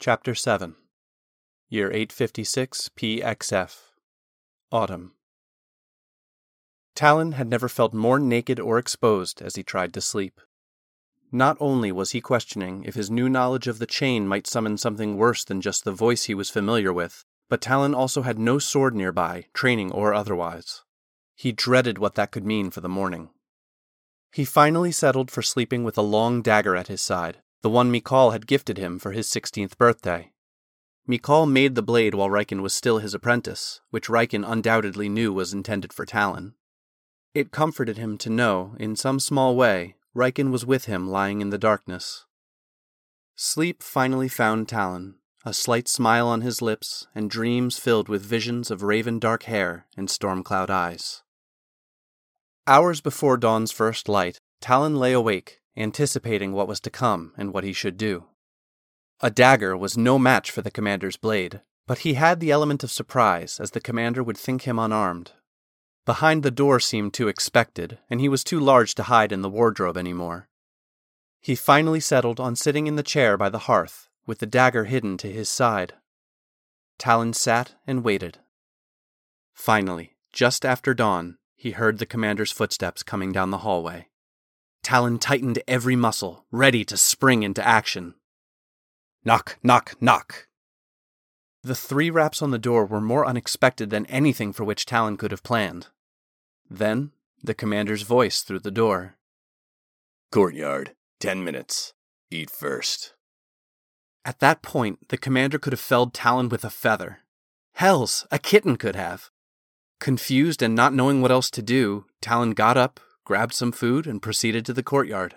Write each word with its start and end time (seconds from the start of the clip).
Chapter 0.00 0.32
7 0.32 0.76
Year 1.68 1.88
856 1.88 2.90
PXF 2.96 3.78
Autumn 4.70 5.14
Talon 6.94 7.32
had 7.32 7.48
never 7.48 7.68
felt 7.68 7.92
more 7.92 8.20
naked 8.20 8.60
or 8.60 8.78
exposed 8.78 9.42
as 9.42 9.56
he 9.56 9.64
tried 9.64 9.92
to 9.94 10.00
sleep. 10.00 10.40
Not 11.32 11.56
only 11.58 11.90
was 11.90 12.12
he 12.12 12.20
questioning 12.20 12.84
if 12.84 12.94
his 12.94 13.10
new 13.10 13.28
knowledge 13.28 13.66
of 13.66 13.80
the 13.80 13.86
chain 13.86 14.28
might 14.28 14.46
summon 14.46 14.78
something 14.78 15.16
worse 15.16 15.42
than 15.42 15.60
just 15.60 15.82
the 15.82 15.90
voice 15.90 16.24
he 16.26 16.34
was 16.34 16.48
familiar 16.48 16.92
with, 16.92 17.24
but 17.48 17.60
Talon 17.60 17.92
also 17.92 18.22
had 18.22 18.38
no 18.38 18.60
sword 18.60 18.94
nearby, 18.94 19.46
training 19.52 19.90
or 19.90 20.14
otherwise. 20.14 20.84
He 21.34 21.50
dreaded 21.50 21.98
what 21.98 22.14
that 22.14 22.30
could 22.30 22.46
mean 22.46 22.70
for 22.70 22.80
the 22.80 22.88
morning. 22.88 23.30
He 24.32 24.44
finally 24.44 24.92
settled 24.92 25.32
for 25.32 25.42
sleeping 25.42 25.82
with 25.82 25.98
a 25.98 26.02
long 26.02 26.40
dagger 26.40 26.76
at 26.76 26.86
his 26.86 27.02
side, 27.02 27.38
the 27.62 27.70
one 27.70 27.92
Mikal 27.92 28.32
had 28.32 28.46
gifted 28.46 28.78
him 28.78 28.98
for 28.98 29.12
his 29.12 29.28
16th 29.28 29.76
birthday. 29.76 30.32
Mikal 31.08 31.50
made 31.50 31.74
the 31.74 31.82
blade 31.82 32.14
while 32.14 32.28
Riken 32.28 32.60
was 32.60 32.74
still 32.74 32.98
his 32.98 33.14
apprentice, 33.14 33.80
which 33.90 34.08
Riken 34.08 34.44
undoubtedly 34.46 35.08
knew 35.08 35.32
was 35.32 35.52
intended 35.52 35.92
for 35.92 36.04
Talon. 36.04 36.54
It 37.34 37.50
comforted 37.50 37.96
him 37.96 38.18
to 38.18 38.30
know, 38.30 38.74
in 38.78 38.94
some 38.94 39.18
small 39.18 39.56
way, 39.56 39.96
Riken 40.14 40.50
was 40.50 40.66
with 40.66 40.84
him 40.84 41.08
lying 41.08 41.40
in 41.40 41.50
the 41.50 41.58
darkness. 41.58 42.26
Sleep 43.36 43.82
finally 43.82 44.28
found 44.28 44.68
Talon, 44.68 45.16
a 45.44 45.54
slight 45.54 45.88
smile 45.88 46.26
on 46.26 46.42
his 46.42 46.60
lips, 46.60 47.06
and 47.14 47.30
dreams 47.30 47.78
filled 47.78 48.08
with 48.08 48.22
visions 48.22 48.70
of 48.70 48.82
raven 48.82 49.18
dark 49.18 49.44
hair 49.44 49.86
and 49.96 50.10
storm 50.10 50.42
cloud 50.42 50.70
eyes. 50.70 51.22
Hours 52.66 53.00
before 53.00 53.36
dawn's 53.36 53.72
first 53.72 54.08
light, 54.08 54.38
Talon 54.60 54.96
lay 54.96 55.12
awake, 55.12 55.57
anticipating 55.78 56.52
what 56.52 56.68
was 56.68 56.80
to 56.80 56.90
come 56.90 57.32
and 57.38 57.54
what 57.54 57.64
he 57.64 57.72
should 57.72 57.96
do. 57.96 58.24
A 59.20 59.30
dagger 59.30 59.76
was 59.76 59.96
no 59.96 60.18
match 60.18 60.50
for 60.50 60.62
the 60.62 60.70
commander's 60.70 61.16
blade, 61.16 61.62
but 61.86 61.98
he 62.00 62.14
had 62.14 62.40
the 62.40 62.50
element 62.50 62.84
of 62.84 62.90
surprise, 62.90 63.58
as 63.58 63.70
the 63.70 63.80
commander 63.80 64.22
would 64.22 64.36
think 64.36 64.62
him 64.62 64.78
unarmed. 64.78 65.32
Behind 66.04 66.42
the 66.42 66.50
door 66.50 66.80
seemed 66.80 67.14
too 67.14 67.28
expected, 67.28 67.98
and 68.08 68.20
he 68.20 68.28
was 68.28 68.44
too 68.44 68.60
large 68.60 68.94
to 68.94 69.04
hide 69.04 69.32
in 69.32 69.42
the 69.42 69.50
wardrobe 69.50 69.96
anymore. 69.96 70.48
He 71.40 71.54
finally 71.54 72.00
settled 72.00 72.40
on 72.40 72.56
sitting 72.56 72.86
in 72.86 72.96
the 72.96 73.02
chair 73.02 73.36
by 73.36 73.48
the 73.48 73.60
hearth, 73.60 74.08
with 74.26 74.38
the 74.38 74.46
dagger 74.46 74.84
hidden 74.84 75.16
to 75.18 75.30
his 75.30 75.48
side. 75.48 75.94
Talon 76.98 77.32
sat 77.32 77.74
and 77.86 78.04
waited. 78.04 78.38
Finally, 79.54 80.16
just 80.32 80.64
after 80.64 80.94
dawn, 80.94 81.38
he 81.56 81.72
heard 81.72 81.98
the 81.98 82.06
commander's 82.06 82.52
footsteps 82.52 83.02
coming 83.02 83.32
down 83.32 83.50
the 83.50 83.58
hallway. 83.58 84.08
Talon 84.88 85.18
tightened 85.18 85.62
every 85.68 85.96
muscle, 85.96 86.46
ready 86.50 86.82
to 86.82 86.96
spring 86.96 87.42
into 87.42 87.62
action. 87.62 88.14
Knock, 89.22 89.58
knock, 89.62 89.96
knock. 90.00 90.48
The 91.62 91.74
three 91.74 92.08
raps 92.08 92.40
on 92.40 92.52
the 92.52 92.58
door 92.58 92.86
were 92.86 93.02
more 93.02 93.26
unexpected 93.26 93.90
than 93.90 94.06
anything 94.06 94.54
for 94.54 94.64
which 94.64 94.86
Talon 94.86 95.18
could 95.18 95.30
have 95.30 95.42
planned. 95.42 95.88
Then, 96.70 97.10
the 97.42 97.52
commander's 97.52 98.00
voice 98.00 98.40
through 98.40 98.60
the 98.60 98.70
door. 98.70 99.18
Courtyard, 100.32 100.94
ten 101.20 101.44
minutes. 101.44 101.92
Eat 102.30 102.48
first. 102.48 103.12
At 104.24 104.40
that 104.40 104.62
point, 104.62 105.10
the 105.10 105.18
commander 105.18 105.58
could 105.58 105.74
have 105.74 105.80
felled 105.80 106.14
Talon 106.14 106.48
with 106.48 106.64
a 106.64 106.70
feather. 106.70 107.18
Hells, 107.74 108.26
a 108.30 108.38
kitten 108.38 108.76
could 108.76 108.96
have. 108.96 109.28
Confused 110.00 110.62
and 110.62 110.74
not 110.74 110.94
knowing 110.94 111.20
what 111.20 111.30
else 111.30 111.50
to 111.50 111.60
do, 111.60 112.06
Talon 112.22 112.52
got 112.52 112.78
up, 112.78 113.00
grabbed 113.28 113.52
some 113.52 113.70
food, 113.70 114.06
and 114.06 114.22
proceeded 114.22 114.64
to 114.64 114.72
the 114.72 114.82
courtyard. 114.82 115.34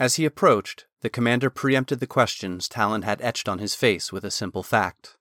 As 0.00 0.16
he 0.16 0.24
approached, 0.24 0.86
the 1.00 1.08
commander 1.08 1.48
preempted 1.48 2.00
the 2.00 2.08
questions 2.08 2.68
Talon 2.68 3.02
had 3.02 3.22
etched 3.22 3.48
on 3.48 3.60
his 3.60 3.76
face 3.76 4.12
with 4.12 4.24
a 4.24 4.32
simple 4.32 4.64
fact. 4.64 5.16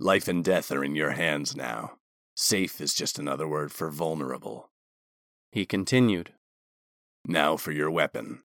Life 0.00 0.26
and 0.26 0.42
death 0.42 0.72
are 0.72 0.82
in 0.82 0.96
your 0.96 1.12
hands 1.12 1.54
now. 1.54 1.92
Safe 2.34 2.80
is 2.80 2.92
just 2.92 3.20
another 3.20 3.46
word 3.46 3.70
for 3.70 3.88
vulnerable. 3.88 4.68
He 5.52 5.64
continued, 5.64 6.32
Now 7.24 7.56
for 7.56 7.70
your 7.70 7.92
weapon. 7.92 8.42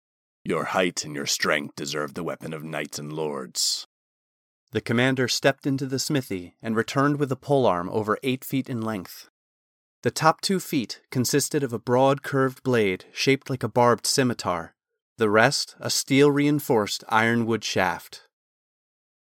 Your 0.44 0.66
height 0.66 1.04
and 1.04 1.16
your 1.16 1.26
strength 1.26 1.74
deserve 1.74 2.14
the 2.14 2.22
weapon 2.22 2.52
of 2.52 2.62
knights 2.62 3.00
and 3.00 3.12
lords. 3.12 3.88
The 4.70 4.80
commander 4.80 5.26
stepped 5.26 5.66
into 5.66 5.86
the 5.86 5.98
smithy 5.98 6.54
and 6.62 6.76
returned 6.76 7.18
with 7.18 7.32
a 7.32 7.36
polearm 7.36 7.90
over 7.90 8.16
eight 8.22 8.44
feet 8.44 8.70
in 8.70 8.80
length. 8.80 9.28
The 10.02 10.10
top 10.10 10.40
two 10.40 10.60
feet 10.60 11.02
consisted 11.10 11.62
of 11.62 11.74
a 11.74 11.78
broad 11.78 12.22
curved 12.22 12.62
blade 12.62 13.04
shaped 13.12 13.50
like 13.50 13.62
a 13.62 13.68
barbed 13.68 14.06
scimitar, 14.06 14.74
the 15.18 15.28
rest 15.28 15.76
a 15.78 15.90
steel 15.90 16.30
reinforced 16.30 17.04
ironwood 17.10 17.62
shaft. 17.62 18.22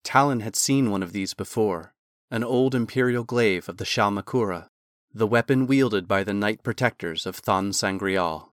Talon 0.04 0.40
had 0.40 0.56
seen 0.56 0.90
one 0.90 1.04
of 1.04 1.14
these 1.14 1.36
before, 1.36 1.94
an 2.32 2.44
old 2.44 2.74
imperial 2.74 3.24
glaive 3.24 3.70
of 3.70 3.78
the 3.78 3.86
Shalmakura, 3.86 4.68
the 5.14 5.28
weapon 5.28 5.68
wielded 5.68 6.08
by 6.08 6.24
the 6.24 6.34
knight 6.34 6.64
protectors 6.64 7.28
of 7.28 7.36
Thon 7.36 7.72
Sangreal. 7.72 8.52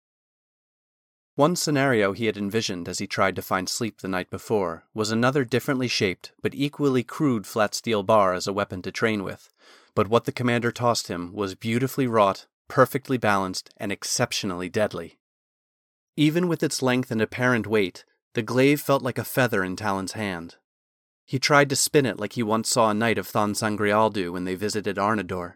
One 1.36 1.56
scenario 1.56 2.12
he 2.12 2.26
had 2.26 2.36
envisioned 2.36 2.86
as 2.86 2.98
he 2.98 3.06
tried 3.06 3.34
to 3.36 3.42
find 3.42 3.66
sleep 3.66 4.02
the 4.02 4.08
night 4.08 4.28
before 4.28 4.84
was 4.92 5.10
another 5.10 5.42
differently 5.42 5.88
shaped 5.88 6.32
but 6.42 6.54
equally 6.54 7.02
crude 7.02 7.46
flat 7.46 7.74
steel 7.74 8.02
bar 8.02 8.34
as 8.34 8.46
a 8.46 8.52
weapon 8.52 8.82
to 8.82 8.92
train 8.92 9.22
with, 9.22 9.48
but 9.94 10.08
what 10.08 10.24
the 10.24 10.32
commander 10.32 10.70
tossed 10.70 11.08
him 11.08 11.32
was 11.32 11.54
beautifully 11.54 12.06
wrought, 12.06 12.46
perfectly 12.68 13.18
balanced, 13.18 13.70
and 13.76 13.90
exceptionally 13.90 14.68
deadly. 14.68 15.18
Even 16.16 16.48
with 16.48 16.62
its 16.62 16.82
length 16.82 17.10
and 17.10 17.20
apparent 17.20 17.66
weight, 17.66 18.04
the 18.34 18.42
glaive 18.42 18.80
felt 18.80 19.02
like 19.02 19.18
a 19.18 19.24
feather 19.24 19.64
in 19.64 19.76
Talon's 19.76 20.12
hand. 20.12 20.56
He 21.26 21.38
tried 21.38 21.68
to 21.70 21.76
spin 21.76 22.06
it 22.06 22.18
like 22.18 22.32
he 22.32 22.42
once 22.42 22.68
saw 22.68 22.90
a 22.90 22.94
knight 22.94 23.18
of 23.18 23.26
Thon 23.26 23.54
Sangreal 23.54 24.10
do 24.10 24.32
when 24.32 24.44
they 24.44 24.54
visited 24.54 24.96
Arnador. 24.96 25.54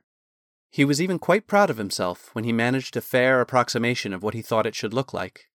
He 0.70 0.84
was 0.84 1.00
even 1.00 1.18
quite 1.18 1.46
proud 1.46 1.70
of 1.70 1.78
himself 1.78 2.30
when 2.34 2.44
he 2.44 2.52
managed 2.52 2.96
a 2.96 3.00
fair 3.00 3.40
approximation 3.40 4.12
of 4.12 4.22
what 4.22 4.34
he 4.34 4.42
thought 4.42 4.66
it 4.66 4.74
should 4.74 4.92
look 4.92 5.12
like. 5.12 5.48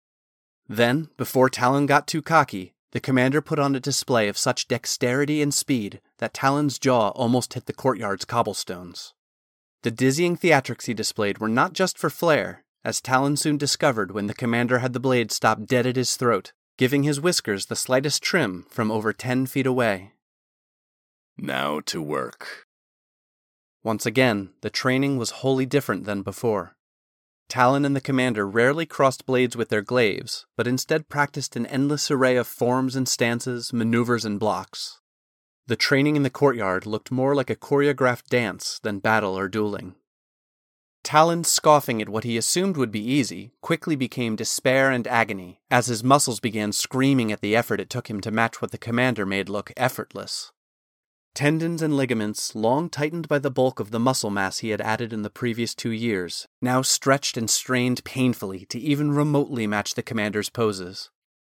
Then, 0.68 1.10
before 1.16 1.48
Talon 1.48 1.86
got 1.86 2.06
too 2.06 2.22
cocky, 2.22 2.74
the 2.92 3.00
commander 3.00 3.40
put 3.42 3.58
on 3.58 3.74
a 3.74 3.80
display 3.80 4.28
of 4.28 4.38
such 4.38 4.68
dexterity 4.68 5.42
and 5.42 5.52
speed 5.52 6.00
that 6.18 6.32
Talon's 6.32 6.78
jaw 6.78 7.08
almost 7.10 7.54
hit 7.54 7.66
the 7.66 7.72
courtyard's 7.72 8.24
cobblestones. 8.24 9.14
The 9.82 9.90
dizzying 9.90 10.36
theatrics 10.36 10.86
he 10.86 10.94
displayed 10.94 11.38
were 11.38 11.48
not 11.48 11.72
just 11.72 11.98
for 11.98 12.10
flair, 12.10 12.64
as 12.84 13.00
Talon 13.00 13.36
soon 13.36 13.56
discovered 13.56 14.12
when 14.12 14.26
the 14.26 14.34
commander 14.34 14.78
had 14.78 14.92
the 14.92 15.00
blade 15.00 15.32
stopped 15.32 15.66
dead 15.66 15.86
at 15.86 15.96
his 15.96 16.16
throat, 16.16 16.52
giving 16.76 17.02
his 17.02 17.20
whiskers 17.20 17.66
the 17.66 17.76
slightest 17.76 18.22
trim 18.22 18.66
from 18.70 18.92
over 18.92 19.12
ten 19.12 19.46
feet 19.46 19.66
away. 19.66 20.12
Now 21.36 21.80
to 21.86 22.00
work. 22.00 22.66
Once 23.82 24.06
again, 24.06 24.50
the 24.60 24.70
training 24.70 25.16
was 25.16 25.42
wholly 25.42 25.66
different 25.66 26.04
than 26.04 26.22
before. 26.22 26.75
Talon 27.48 27.84
and 27.84 27.94
the 27.94 28.00
commander 28.00 28.46
rarely 28.46 28.86
crossed 28.86 29.26
blades 29.26 29.56
with 29.56 29.68
their 29.68 29.82
glaives, 29.82 30.46
but 30.56 30.66
instead 30.66 31.08
practiced 31.08 31.56
an 31.56 31.66
endless 31.66 32.10
array 32.10 32.36
of 32.36 32.46
forms 32.46 32.96
and 32.96 33.08
stances, 33.08 33.72
maneuvers, 33.72 34.24
and 34.24 34.40
blocks. 34.40 35.00
The 35.68 35.76
training 35.76 36.16
in 36.16 36.22
the 36.22 36.30
courtyard 36.30 36.86
looked 36.86 37.10
more 37.10 37.34
like 37.34 37.50
a 37.50 37.56
choreographed 37.56 38.28
dance 38.28 38.80
than 38.82 38.98
battle 38.98 39.36
or 39.38 39.48
dueling. 39.48 39.94
Talon, 41.02 41.44
scoffing 41.44 42.02
at 42.02 42.08
what 42.08 42.24
he 42.24 42.36
assumed 42.36 42.76
would 42.76 42.90
be 42.90 43.00
easy, 43.00 43.52
quickly 43.60 43.94
became 43.94 44.34
despair 44.34 44.90
and 44.90 45.06
agony 45.06 45.60
as 45.70 45.86
his 45.86 46.02
muscles 46.02 46.40
began 46.40 46.72
screaming 46.72 47.30
at 47.30 47.40
the 47.42 47.54
effort 47.54 47.80
it 47.80 47.88
took 47.88 48.10
him 48.10 48.20
to 48.22 48.32
match 48.32 48.60
what 48.60 48.72
the 48.72 48.78
commander 48.78 49.24
made 49.24 49.48
look 49.48 49.72
effortless. 49.76 50.50
Tendons 51.36 51.82
and 51.82 51.94
ligaments, 51.94 52.54
long 52.54 52.88
tightened 52.88 53.28
by 53.28 53.38
the 53.38 53.50
bulk 53.50 53.78
of 53.78 53.90
the 53.90 54.00
muscle 54.00 54.30
mass 54.30 54.60
he 54.60 54.70
had 54.70 54.80
added 54.80 55.12
in 55.12 55.20
the 55.20 55.28
previous 55.28 55.74
two 55.74 55.90
years, 55.90 56.48
now 56.62 56.80
stretched 56.80 57.36
and 57.36 57.50
strained 57.50 58.02
painfully 58.04 58.64
to 58.64 58.80
even 58.80 59.10
remotely 59.10 59.66
match 59.66 59.92
the 59.92 60.02
commander's 60.02 60.48
poses. 60.48 61.10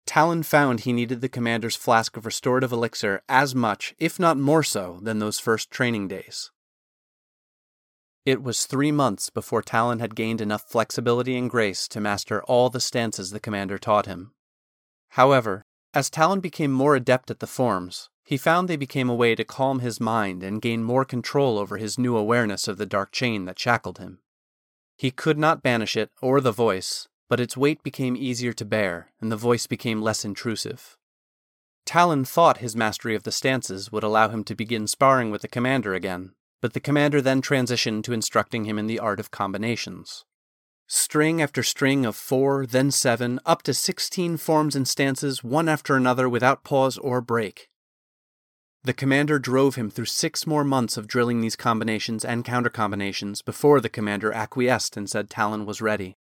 Talon 0.07 0.45
found 0.45 0.81
he 0.81 0.93
needed 0.93 1.21
the 1.21 1.29
commander's 1.29 1.75
flask 1.75 2.17
of 2.17 2.25
restorative 2.25 2.71
elixir 2.71 3.23
as 3.29 3.57
much, 3.57 3.93
if 3.99 4.21
not 4.21 4.39
more 4.39 4.63
so, 4.63 5.01
than 5.03 5.19
those 5.19 5.41
first 5.41 5.69
training 5.69 6.07
days. 6.07 6.53
It 8.25 8.41
was 8.41 8.67
three 8.67 8.93
months 8.93 9.31
before 9.31 9.63
Talon 9.63 9.99
had 9.99 10.15
gained 10.15 10.41
enough 10.41 10.63
flexibility 10.63 11.37
and 11.37 11.51
grace 11.51 11.89
to 11.89 12.01
master 12.01 12.41
all 12.45 12.71
the 12.71 12.79
stances 12.79 13.33
the 13.33 13.41
commander 13.41 13.79
taught 13.79 14.07
him. 14.07 14.31
However, 15.09 15.65
as 15.93 16.09
Talon 16.09 16.39
became 16.39 16.71
more 16.71 16.95
adept 16.95 17.33
at 17.33 17.41
the 17.41 17.49
forms, 17.49 18.11
he 18.25 18.37
found 18.37 18.69
they 18.69 18.77
became 18.77 19.09
a 19.09 19.15
way 19.15 19.35
to 19.35 19.45
calm 19.45 19.81
his 19.81 20.01
mind 20.01 20.43
and 20.43 20.63
gain 20.63 20.83
more 20.83 21.05
control 21.05 21.59
over 21.59 21.77
his 21.77 21.99
new 21.99 22.17
awareness 22.17 22.69
of 22.69 22.79
the 22.79 22.87
dark 22.87 23.13
chain 23.13 23.45
that 23.45 23.59
shackled 23.59 23.99
him. 23.99 24.21
He 24.97 25.11
could 25.11 25.39
not 25.39 25.63
banish 25.63 25.97
it 25.97 26.11
or 26.21 26.41
the 26.41 26.53
voice, 26.53 27.09
but 27.29 27.41
its 27.41 27.57
weight 27.57 27.83
became 27.83 28.15
easier 28.15 28.53
to 28.53 28.65
bear, 28.65 29.13
and 29.21 29.33
the 29.33 29.37
voice 29.37 29.67
became 29.67 30.03
less 30.03 30.25
intrusive. 30.25 30.97
Talon 31.85 32.25
thought 32.25 32.59
his 32.59 32.77
mastery 32.77 33.15
of 33.17 33.25
the 33.25 33.33
stances 33.33 33.91
would 33.91 34.05
allow 34.05 34.29
him 34.29 34.45
to 34.45 34.55
begin 34.55 34.87
sparring 34.87 35.31
with 35.31 35.43
the 35.43 35.49
commander 35.49 35.95
again, 35.95 36.33
but 36.61 36.75
the 36.75 36.81
commander 36.81 37.21
then 37.21 37.43
transitioned 37.43 38.05
to 38.05 38.13
instructing 38.13 38.67
him 38.67 38.79
in 38.79 38.87
the 38.87 39.01
art 39.01 39.19
of 39.19 39.33
combinations. 39.33 40.25
String 40.87 41.43
after 41.43 41.63
string 41.63 42.07
of 42.07 42.15
four, 42.15 42.67
then 42.67 42.91
seven, 42.91 43.41
up 43.45 43.63
to 43.63 43.75
sixteen 43.75 44.37
forms 44.37 44.77
and 44.77 44.87
stances, 44.87 45.43
one 45.43 45.69
after 45.69 45.97
another 45.97 46.29
without 46.29 46.63
pause 46.63 46.99
or 46.99 47.21
break. 47.21 47.69
The 48.85 48.93
commander 48.93 49.39
drove 49.39 49.77
him 49.77 49.91
through 49.91 50.07
six 50.07 50.45
more 50.47 50.65
months 50.65 50.97
of 50.97 51.07
drilling 51.07 51.41
these 51.41 51.55
combinations 51.55 52.25
and 52.25 52.45
counter 52.45 52.71
combinations 52.71 53.41
before 53.41 53.81
the 53.81 53.89
commander 53.89 54.33
acquiesced 54.33 54.97
and 54.97 55.09
said 55.09 55.31
Talon 55.31 55.65
was 55.65 55.81
ready. 55.81 56.17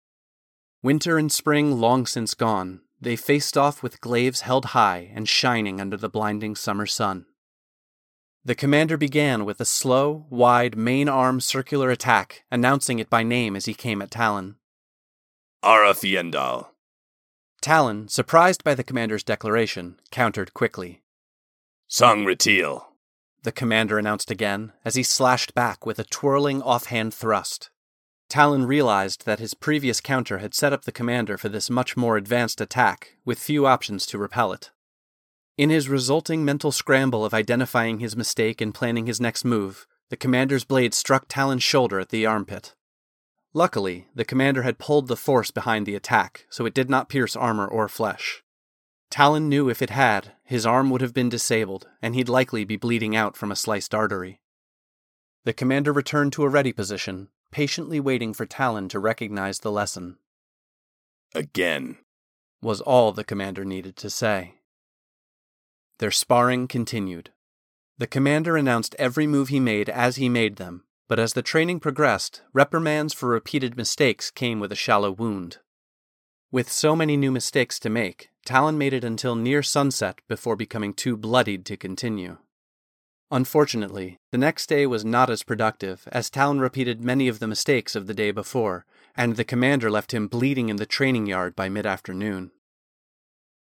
Winter 0.83 1.17
and 1.17 1.33
spring 1.33 1.81
long 1.81 2.05
since 2.05 2.35
gone, 2.35 2.81
they 3.01 3.17
faced 3.17 3.57
off 3.57 3.83
with 3.83 4.01
glaives 4.03 4.43
held 4.43 4.67
high 4.67 5.11
and 5.15 5.27
shining 5.27 5.81
under 5.81 5.97
the 5.97 6.11
blinding 6.11 6.55
summer 6.55 6.87
sun. 6.87 7.25
The 8.45 8.55
commander 8.55 8.97
began 8.97 9.45
with 9.45 9.61
a 9.61 9.67
slow, 9.67 10.27
wide, 10.31 10.77
main 10.77 11.09
arm 11.09 11.41
circular 11.41 11.91
attack, 11.91 12.45
announcing 12.51 12.99
it 12.99 13.11
by 13.11 13.23
name 13.23 13.57
as 13.57 13.67
he 13.67 13.75
came 13.75 14.01
at 14.03 14.11
Talon. 14.11 14.57
Ara 15.63 15.93
Fiendal. 15.93 16.69
Talon, 17.61 18.09
surprised 18.09 18.65
by 18.65 18.75
the 18.75 18.85
commander's 18.85 19.23
declaration, 19.23 20.01
countered 20.11 20.55
quickly. 20.55 21.00
Song 21.93 22.25
Ratil. 22.25 22.85
The 23.43 23.51
commander 23.51 23.99
announced 23.99 24.31
again 24.31 24.73
as 24.85 24.95
he 24.95 25.03
slashed 25.03 25.57
back 25.57 25.85
with 25.85 25.99
a 25.99 26.05
twirling 26.05 26.63
offhand 26.63 27.13
thrust. 27.13 27.69
Talon 28.29 28.65
realized 28.65 29.27
that 29.27 29.41
his 29.41 29.55
previous 29.55 30.01
counter 30.01 30.39
had 30.39 30.55
set 30.55 30.73
up 30.73 30.85
the 30.85 30.93
commander 30.93 31.37
for 31.37 31.49
this 31.49 31.69
much 31.69 31.97
more 31.97 32.17
advanced 32.17 32.61
attack, 32.61 33.17
with 33.25 33.41
few 33.41 33.67
options 33.67 34.07
to 34.07 34.19
repel 34.19 34.53
it. 34.53 34.71
In 35.59 35.69
his 35.69 35.89
resulting 35.89 36.45
mental 36.45 36.71
scramble 36.71 37.25
of 37.25 37.35
identifying 37.35 37.99
his 37.99 38.17
mistake 38.17 38.61
and 38.61 38.73
planning 38.73 39.07
his 39.07 39.21
next 39.21 39.45
move, 39.45 39.89
the 40.11 40.17
commander's 40.17 40.63
blade 40.63 40.95
struck 40.95 41.27
Talon's 41.27 41.65
shoulder 41.65 41.99
at 41.99 42.11
the 42.11 42.25
armpit. 42.25 42.77
Luckily, 43.53 44.07
the 44.15 44.25
commander 44.25 44.63
had 44.63 44.79
pulled 44.79 45.09
the 45.09 45.17
force 45.17 45.51
behind 45.51 45.87
the 45.87 45.97
attack, 45.97 46.47
so 46.51 46.67
it 46.67 46.73
did 46.73 46.89
not 46.89 47.09
pierce 47.09 47.35
armor 47.35 47.67
or 47.67 47.89
flesh. 47.89 48.45
Talon 49.11 49.49
knew 49.49 49.69
if 49.69 49.83
it 49.83 49.91
had, 49.91 50.33
his 50.45 50.65
arm 50.65 50.89
would 50.91 51.01
have 51.01 51.13
been 51.13 51.29
disabled, 51.29 51.89
and 52.01 52.15
he'd 52.15 52.29
likely 52.29 52.65
be 52.65 52.77
bleeding 52.77 53.17
out 53.17 53.37
from 53.37 53.51
a 53.51 53.57
sliced 53.57 53.95
artery. 53.95 54.41
The 55.45 55.53
commander 55.53 55.93
returned 55.93 56.33
to 56.35 56.45
a 56.45 56.49
ready 56.49 56.73
position, 56.73 57.29
patiently 57.51 57.99
waiting 57.99 58.33
for 58.33 58.47
Talon 58.47 58.89
to 58.91 59.01
recognize 59.01 59.59
the 59.59 59.73
lesson. 59.73 60.19
Again, 61.35 61.99
was 62.63 62.81
all 62.81 63.13
the 63.13 63.25
commander 63.25 63.65
needed 63.65 63.97
to 63.97 64.11
say. 64.11 64.61
Their 65.99 66.11
sparring 66.11 66.69
continued. 66.69 67.31
The 67.99 68.07
commander 68.07 68.57
announced 68.57 68.97
every 68.99 69.27
move 69.27 69.49
he 69.49 69.61
made 69.61 69.89
as 69.89 70.17
he 70.17 70.29
made 70.29 70.57
them, 70.57 70.85
but 71.09 71.19
as 71.19 71.33
the 71.33 71.43
training 71.43 71.81
progressed, 71.81 72.43
reprimands 72.53 73.13
for 73.13 73.29
repeated 73.29 73.77
mistakes 73.77 74.31
came 74.31 74.61
with 74.61 74.73
a 74.73 74.77
shallow 74.77 75.11
wound. 75.11 75.59
With 76.53 76.73
so 76.73 76.97
many 76.97 77.17
new 77.17 77.31
mistakes 77.31 77.79
to 77.79 77.89
make, 77.89 78.31
Talon 78.45 78.77
made 78.77 78.93
it 78.93 79.05
until 79.05 79.37
near 79.37 79.63
sunset 79.63 80.21
before 80.27 80.57
becoming 80.57 80.93
too 80.93 81.17
bloodied 81.17 81.65
to 81.67 81.77
continue. 81.77 82.39
Unfortunately, 83.31 84.17
the 84.33 84.39
next 84.39 84.69
day 84.69 84.85
was 84.85 85.05
not 85.05 85.31
as 85.31 85.45
productive, 85.45 86.09
as 86.11 86.29
Talon 86.29 86.59
repeated 86.59 87.05
many 87.05 87.29
of 87.29 87.39
the 87.39 87.47
mistakes 87.47 87.95
of 87.95 88.09
the 88.09 88.15
day 88.15 88.33
before, 88.33 88.85
and 89.17 89.37
the 89.37 89.45
commander 89.45 89.89
left 89.93 90.13
him 90.13 90.27
bleeding 90.27 90.69
in 90.69 90.75
the 90.75 90.87
training 90.87 91.27
yard 91.27 91.55
by 91.55 91.69
mid 91.69 91.87
afternoon. 91.87 92.51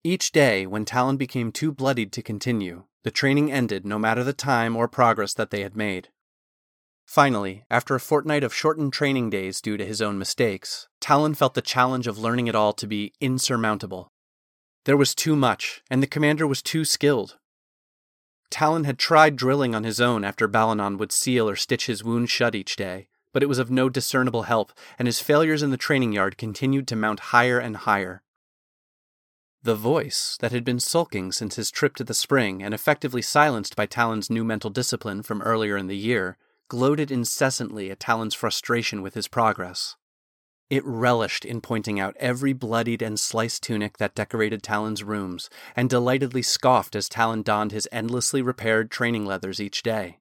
Each 0.06 0.32
day, 0.32 0.66
when 0.66 0.86
Talon 0.86 1.18
became 1.18 1.52
too 1.52 1.74
bloodied 1.74 2.14
to 2.14 2.22
continue, 2.22 2.86
the 3.04 3.12
training 3.12 3.52
ended 3.52 3.86
no 3.86 4.00
matter 4.00 4.24
the 4.24 4.32
time 4.32 4.78
or 4.78 4.88
progress 4.88 5.34
that 5.34 5.50
they 5.50 5.60
had 5.60 5.76
made. 5.76 6.08
Finally, 7.08 7.64
after 7.72 7.96
a 7.96 8.02
fortnight 8.02 8.44
of 8.44 8.54
shortened 8.54 8.92
training 8.92 9.30
days 9.30 9.62
due 9.62 9.78
to 9.78 9.86
his 9.86 10.02
own 10.02 10.20
mistakes, 10.20 10.90
Talon 11.00 11.34
felt 11.34 11.54
the 11.54 11.62
challenge 11.62 12.06
of 12.06 12.20
learning 12.20 12.48
it 12.48 12.54
all 12.54 12.74
to 12.74 12.86
be 12.86 13.14
insurmountable. 13.22 14.12
There 14.84 14.98
was 14.98 15.16
too 15.16 15.38
much, 15.38 15.82
and 15.90 16.04
the 16.04 16.08
commander 16.08 16.46
was 16.46 16.62
too 16.62 16.84
skilled. 16.84 17.38
Talon 18.50 18.84
had 18.84 19.00
tried 19.00 19.38
drilling 19.38 19.74
on 19.74 19.86
his 19.86 20.02
own 20.02 20.26
after 20.26 20.50
Balanon 20.50 20.98
would 20.98 21.14
seal 21.14 21.50
or 21.50 21.56
stitch 21.56 21.86
his 21.86 22.04
wound 22.04 22.30
shut 22.30 22.56
each 22.56 22.76
day, 22.76 23.08
but 23.32 23.42
it 23.42 23.48
was 23.48 23.58
of 23.58 23.72
no 23.72 23.88
discernible 23.88 24.44
help, 24.44 24.74
and 25.00 25.08
his 25.08 25.22
failures 25.22 25.64
in 25.64 25.72
the 25.72 25.78
training 25.78 26.12
yard 26.12 26.38
continued 26.38 26.90
to 26.90 26.96
mount 26.98 27.32
higher 27.32 27.58
and 27.58 27.78
higher. 27.78 28.22
The 29.64 29.76
voice, 29.76 30.38
that 30.42 30.52
had 30.52 30.66
been 30.66 30.80
sulking 30.82 31.32
since 31.32 31.56
his 31.56 31.72
trip 31.72 31.96
to 31.96 32.04
the 32.04 32.14
spring 32.14 32.62
and 32.62 32.74
effectively 32.74 33.22
silenced 33.22 33.78
by 33.78 33.86
Talon's 33.86 34.30
new 34.30 34.44
mental 34.44 34.70
discipline 34.70 35.24
from 35.24 35.42
earlier 35.42 35.78
in 35.78 35.88
the 35.88 35.98
year, 35.98 36.38
gloated 36.68 37.12
incessantly 37.12 37.90
at 37.92 38.00
Talon's 38.00 38.34
frustration 38.34 39.02
with 39.02 39.14
his 39.14 39.28
progress. 39.28 39.96
It 40.70 40.84
relished 40.86 41.46
in 41.46 41.62
pointing 41.62 42.00
out 42.00 42.18
every 42.20 42.52
bloodied 42.52 43.02
and 43.02 43.18
sliced 43.18 43.64
tunic 43.64 43.98
that 44.00 44.16
decorated 44.16 44.62
Talon's 44.62 45.04
rooms, 45.04 45.50
and 45.76 45.90
delightedly 45.90 46.42
scoffed 46.42 46.96
as 46.96 47.08
Talon 47.08 47.42
donned 47.42 47.72
his 47.72 47.88
endlessly 47.92 48.42
repaired 48.42 48.92
training 48.92 49.26
leathers 49.26 49.62
each 49.62 49.82
day. 49.82 50.20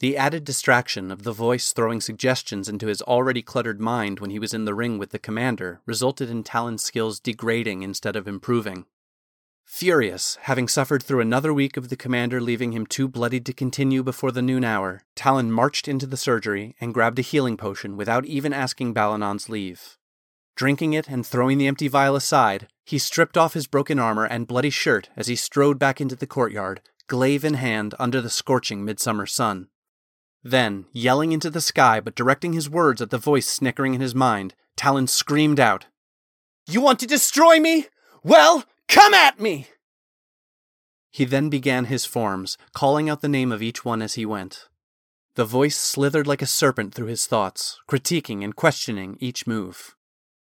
The 0.00 0.16
added 0.16 0.42
distraction 0.42 1.12
of 1.12 1.22
the 1.22 1.32
voice 1.32 1.72
throwing 1.72 2.00
suggestions 2.00 2.68
into 2.68 2.88
his 2.88 3.02
already 3.02 3.40
cluttered 3.40 3.80
mind 3.80 4.18
when 4.18 4.30
he 4.30 4.40
was 4.40 4.52
in 4.52 4.64
the 4.64 4.74
ring 4.74 4.98
with 4.98 5.10
the 5.10 5.18
commander 5.20 5.80
resulted 5.86 6.28
in 6.28 6.42
Talon's 6.42 6.82
skills 6.82 7.20
degrading 7.20 7.84
instead 7.84 8.16
of 8.16 8.26
improving. 8.26 8.86
Furious, 9.64 10.38
having 10.42 10.68
suffered 10.68 11.02
through 11.02 11.20
another 11.20 11.52
week 11.52 11.76
of 11.76 11.88
the 11.88 11.96
commander 11.96 12.40
leaving 12.40 12.72
him 12.72 12.86
too 12.86 13.08
bloodied 13.08 13.46
to 13.46 13.52
continue 13.52 14.02
before 14.02 14.30
the 14.30 14.42
noon 14.42 14.64
hour, 14.64 15.02
Talon 15.16 15.50
marched 15.50 15.88
into 15.88 16.06
the 16.06 16.16
surgery 16.16 16.76
and 16.80 16.94
grabbed 16.94 17.18
a 17.18 17.22
healing 17.22 17.56
potion 17.56 17.96
without 17.96 18.24
even 18.26 18.52
asking 18.52 18.92
Balanon's 18.92 19.48
leave. 19.48 19.98
Drinking 20.54 20.92
it 20.92 21.08
and 21.08 21.26
throwing 21.26 21.58
the 21.58 21.66
empty 21.66 21.88
vial 21.88 22.14
aside, 22.14 22.68
he 22.84 22.98
stripped 22.98 23.38
off 23.38 23.54
his 23.54 23.66
broken 23.66 23.98
armor 23.98 24.26
and 24.26 24.46
bloody 24.46 24.70
shirt 24.70 25.08
as 25.16 25.26
he 25.26 25.36
strode 25.36 25.78
back 25.78 26.00
into 26.00 26.16
the 26.16 26.26
courtyard, 26.26 26.80
glaive 27.06 27.44
in 27.44 27.54
hand 27.54 27.94
under 27.98 28.20
the 28.20 28.30
scorching 28.30 28.84
midsummer 28.84 29.26
sun. 29.26 29.68
Then, 30.42 30.86
yelling 30.92 31.32
into 31.32 31.50
the 31.50 31.60
sky 31.60 32.00
but 32.00 32.14
directing 32.14 32.52
his 32.52 32.68
words 32.68 33.00
at 33.00 33.10
the 33.10 33.18
voice 33.18 33.46
snickering 33.46 33.94
in 33.94 34.00
his 34.00 34.14
mind, 34.14 34.54
Talon 34.76 35.06
screamed 35.06 35.60
out, 35.60 35.86
You 36.66 36.80
want 36.80 37.00
to 37.00 37.06
destroy 37.06 37.58
me? 37.58 37.86
Well, 38.22 38.64
come 38.92 39.14
at 39.14 39.40
me! 39.40 39.68
He 41.10 41.24
then 41.24 41.48
began 41.48 41.86
his 41.86 42.04
forms, 42.04 42.58
calling 42.74 43.08
out 43.08 43.22
the 43.22 43.28
name 43.28 43.50
of 43.50 43.62
each 43.62 43.84
one 43.84 44.02
as 44.02 44.14
he 44.14 44.26
went. 44.26 44.68
The 45.34 45.46
voice 45.46 45.78
slithered 45.78 46.26
like 46.26 46.42
a 46.42 46.46
serpent 46.46 46.94
through 46.94 47.06
his 47.06 47.26
thoughts, 47.26 47.80
critiquing 47.88 48.44
and 48.44 48.54
questioning 48.54 49.16
each 49.18 49.46
move. 49.46 49.96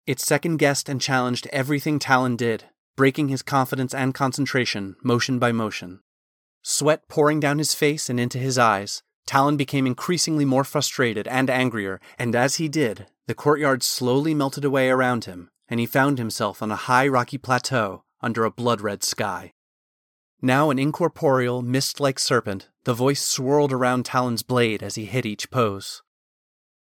It 0.06 0.20
second 0.20 0.58
guessed 0.58 0.88
and 0.88 1.02
challenged 1.02 1.48
everything 1.52 1.98
Talon 1.98 2.36
did, 2.36 2.66
breaking 2.96 3.30
his 3.30 3.42
confidence 3.42 3.96
and 3.96 4.14
concentration, 4.14 4.96
motion 5.04 5.40
by 5.40 5.52
motion. 5.52 6.02
Sweat 6.62 7.08
pouring 7.08 7.40
down 7.40 7.58
his 7.58 7.74
face 7.74 8.10
and 8.12 8.20
into 8.20 8.38
his 8.38 8.60
eyes, 8.60 9.02
Talon 9.26 9.58
became 9.58 9.88
increasingly 9.88 10.46
more 10.46 10.64
frustrated 10.64 11.28
and 11.28 11.50
angrier, 11.50 12.00
and 12.20 12.36
as 12.36 12.56
he 12.56 12.68
did, 12.68 13.08
the 13.26 13.34
courtyard 13.34 13.82
slowly 13.82 14.36
melted 14.36 14.64
away 14.64 14.90
around 14.90 15.26
him, 15.26 15.50
and 15.68 15.80
he 15.80 15.88
found 15.88 16.20
himself 16.20 16.62
on 16.62 16.72
a 16.72 16.76
high 16.76 17.08
rocky 17.08 17.40
plateau 17.40 18.05
under 18.26 18.44
a 18.44 18.52
blood 18.52 18.82
red 18.82 19.04
sky. 19.04 19.54
Now 20.42 20.72
an 20.72 20.80
incorporeal, 20.80 21.62
mist 21.62 22.00
like 22.00 22.20
serpent, 22.20 22.70
the 22.84 22.94
voice 22.94 23.22
swirled 23.22 23.72
around 23.72 24.06
Talon's 24.06 24.44
blade 24.44 24.82
as 24.82 24.96
he 24.96 25.06
hit 25.06 25.26
each 25.26 25.52
pose. 25.52 26.02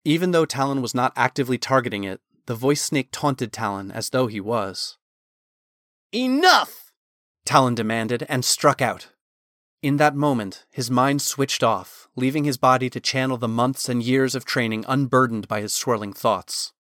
Even 0.05 0.31
though 0.31 0.45
Talon 0.45 0.81
was 0.81 0.95
not 0.95 1.13
actively 1.15 1.57
targeting 1.57 2.05
it, 2.05 2.21
the 2.45 2.55
voice 2.55 2.81
snake 2.81 3.09
taunted 3.11 3.51
Talon 3.51 3.91
as 3.91 4.11
though 4.11 4.27
he 4.27 4.39
was. 4.39 4.97
Enough! 6.13 6.93
Talon 7.45 7.75
demanded 7.75 8.25
and 8.29 8.45
struck 8.45 8.81
out. 8.81 9.09
In 9.81 9.97
that 9.97 10.15
moment, 10.15 10.65
his 10.71 10.89
mind 10.89 11.21
switched 11.21 11.63
off, 11.63 12.07
leaving 12.15 12.45
his 12.45 12.57
body 12.57 12.89
to 12.89 12.99
channel 12.99 13.37
the 13.37 13.47
months 13.47 13.89
and 13.89 14.01
years 14.01 14.35
of 14.35 14.45
training 14.45 14.85
unburdened 14.87 15.47
by 15.47 15.61
his 15.61 15.73
swirling 15.73 16.13
thoughts. 16.13 16.71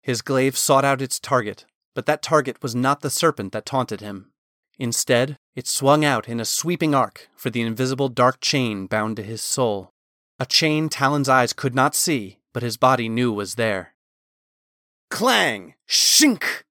His 0.00 0.22
glaive 0.22 0.56
sought 0.56 0.84
out 0.84 1.02
its 1.02 1.20
target, 1.20 1.66
but 1.94 2.06
that 2.06 2.22
target 2.22 2.62
was 2.62 2.74
not 2.74 3.00
the 3.00 3.10
serpent 3.10 3.52
that 3.52 3.66
taunted 3.66 4.00
him. 4.00 4.32
Instead, 4.78 5.36
it 5.54 5.68
swung 5.68 6.04
out 6.04 6.28
in 6.28 6.40
a 6.40 6.44
sweeping 6.44 6.94
arc 6.94 7.28
for 7.36 7.50
the 7.50 7.60
invisible 7.60 8.08
dark 8.08 8.40
chain 8.40 8.86
bound 8.86 9.16
to 9.16 9.22
his 9.22 9.42
soul. 9.42 9.92
A 10.38 10.46
chain 10.46 10.88
Talon's 10.88 11.28
eyes 11.28 11.52
could 11.52 11.74
not 11.74 11.94
see, 11.94 12.38
but 12.54 12.62
his 12.62 12.76
body 12.78 13.08
knew 13.08 13.32
was 13.32 13.56
there. 13.56 13.94
Clang! 15.10 15.74
Shink! 15.88 16.62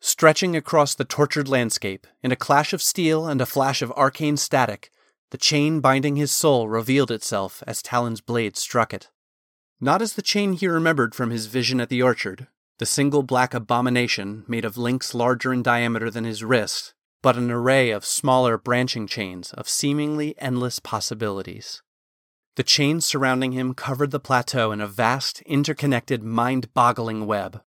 Stretching 0.00 0.56
across 0.56 0.94
the 0.94 1.04
tortured 1.04 1.48
landscape, 1.48 2.06
in 2.22 2.32
a 2.32 2.36
clash 2.36 2.72
of 2.72 2.82
steel 2.82 3.26
and 3.26 3.40
a 3.40 3.46
flash 3.46 3.82
of 3.82 3.92
arcane 3.92 4.36
static, 4.36 4.90
the 5.30 5.38
chain 5.38 5.80
binding 5.80 6.16
his 6.16 6.30
soul 6.30 6.68
revealed 6.68 7.10
itself 7.10 7.62
as 7.66 7.82
Talon's 7.82 8.20
blade 8.20 8.56
struck 8.56 8.94
it. 8.94 9.10
Not 9.80 10.00
as 10.00 10.14
the 10.14 10.22
chain 10.22 10.54
he 10.54 10.66
remembered 10.66 11.14
from 11.14 11.30
his 11.30 11.46
vision 11.46 11.80
at 11.80 11.88
the 11.88 12.02
orchard, 12.02 12.48
the 12.78 12.86
single 12.86 13.22
black 13.22 13.54
abomination 13.54 14.44
made 14.46 14.64
of 14.64 14.76
links 14.76 15.14
larger 15.14 15.52
in 15.52 15.62
diameter 15.62 16.10
than 16.10 16.24
his 16.24 16.44
wrist, 16.44 16.94
but 17.22 17.36
an 17.36 17.50
array 17.50 17.90
of 17.90 18.04
smaller 18.04 18.58
branching 18.58 19.06
chains 19.06 19.52
of 19.54 19.68
seemingly 19.68 20.34
endless 20.38 20.78
possibilities. 20.78 21.82
The 22.56 22.62
chains 22.62 23.04
surrounding 23.04 23.52
him 23.52 23.74
covered 23.74 24.10
the 24.10 24.20
plateau 24.20 24.72
in 24.72 24.80
a 24.80 24.86
vast, 24.86 25.42
interconnected, 25.42 26.22
mind 26.22 26.72
boggling 26.72 27.26
web. 27.26 27.62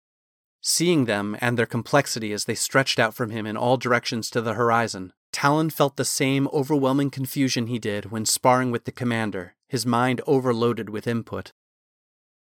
Seeing 0.61 1.05
them 1.05 1.37
and 1.41 1.57
their 1.57 1.65
complexity 1.65 2.33
as 2.33 2.45
they 2.45 2.55
stretched 2.55 2.99
out 2.99 3.13
from 3.13 3.29
him 3.29 3.45
in 3.45 3.57
all 3.57 3.77
directions 3.77 4.29
to 4.31 4.41
the 4.41 4.53
horizon, 4.53 5.13
Talon 5.31 5.69
felt 5.69 5.95
the 5.95 6.05
same 6.05 6.47
overwhelming 6.53 7.11
confusion 7.11 7.67
he 7.67 7.77
did 7.77 8.11
when 8.11 8.25
sparring 8.25 8.71
with 8.71 8.85
the 8.85 8.91
commander, 8.91 9.55
his 9.67 9.85
mind 9.85 10.21
overloaded 10.25 10.89
with 10.89 11.07
input. 11.07 11.51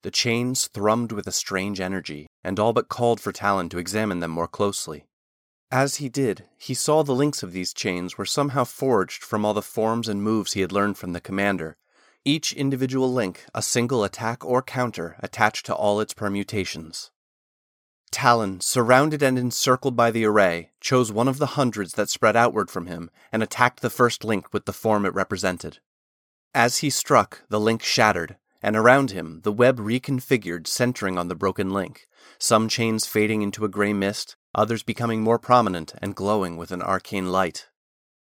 The 0.03 0.12
chains 0.12 0.67
thrummed 0.67 1.12
with 1.12 1.27
a 1.27 1.31
strange 1.31 1.79
energy, 1.79 2.27
and 2.43 2.60
all 2.60 2.74
but 2.74 2.89
called 2.89 3.20
for 3.20 3.31
Talon 3.31 3.70
to 3.70 3.77
examine 3.77 4.20
them 4.20 4.31
more 4.31 4.48
closely. 4.48 5.05
As 5.72 5.96
he 5.96 6.10
did, 6.10 6.46
he 6.58 6.74
saw 6.74 7.03
the 7.03 7.15
links 7.15 7.43
of 7.43 7.53
these 7.53 7.74
chains 7.74 8.17
were 8.17 8.25
somehow 8.25 8.63
forged 8.63 9.24
from 9.24 9.46
all 9.46 9.53
the 9.53 9.62
forms 9.62 10.10
and 10.10 10.22
moves 10.22 10.53
he 10.53 10.62
had 10.62 10.72
learned 10.72 10.98
from 10.98 11.13
the 11.13 11.22
commander, 11.22 11.77
each 12.25 12.51
individual 12.53 13.12
link 13.12 13.46
a 13.53 13.62
single 13.62 14.03
attack 14.03 14.43
or 14.43 14.62
counter 14.62 15.15
attached 15.20 15.65
to 15.67 15.75
all 15.75 16.00
its 16.00 16.13
permutations. 16.13 17.12
Talon, 18.12 18.60
surrounded 18.60 19.24
and 19.24 19.39
encircled 19.39 19.96
by 19.96 20.12
the 20.12 20.25
array, 20.25 20.72
chose 20.81 21.12
one 21.12 21.29
of 21.29 21.38
the 21.38 21.55
hundreds 21.58 21.93
that 21.93 22.10
spread 22.10 22.36
outward 22.36 22.70
from 22.70 22.88
him 22.88 23.10
and 23.31 23.41
attacked 23.41 23.79
the 23.81 23.89
first 23.89 24.25
link 24.25 24.51
with 24.51 24.65
the 24.65 24.74
form 24.74 25.05
it 25.05 25.13
represented. 25.13 25.79
As 26.53 26.79
he 26.79 26.89
struck, 26.89 27.43
the 27.48 27.60
link 27.60 27.81
shattered, 27.81 28.36
and 28.62 28.75
around 28.75 29.12
him 29.12 29.41
the 29.44 29.51
web 29.51 29.80
reconfigured, 29.80 30.68
centering 30.68 31.18
on 31.18 31.27
the 31.27 31.36
broken 31.36 31.72
link, 31.72 32.08
some 32.38 32.68
chains 32.70 33.06
fading 33.06 33.41
into 33.41 33.65
a 33.65 33.70
gray 33.70 33.94
mist, 33.94 34.36
others 34.53 34.84
becoming 34.84 35.22
more 35.22 35.39
prominent 35.39 35.94
and 36.01 36.15
glowing 36.15 36.58
with 36.58 36.72
an 36.72 36.82
arcane 36.82 37.32
light. 37.32 37.68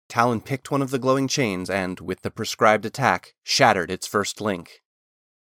Talon 0.09 0.41
picked 0.41 0.71
one 0.71 0.83
of 0.83 0.91
the 0.91 0.99
glowing 0.99 1.29
chains 1.29 1.71
and, 1.71 2.01
with 2.01 2.23
the 2.23 2.31
prescribed 2.31 2.85
attack, 2.85 3.35
shattered 3.45 3.91
its 3.91 4.07
first 4.07 4.41
link. 4.41 4.83